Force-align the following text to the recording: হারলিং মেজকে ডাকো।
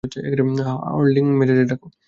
হারলিং 0.83 1.25
মেজকে 1.37 1.63
ডাকো। 1.69 1.87